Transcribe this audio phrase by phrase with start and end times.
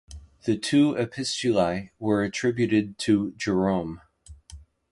[0.45, 4.01] The two Epistulae were attributed to Jerome.